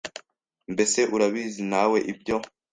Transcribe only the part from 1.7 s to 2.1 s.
nawe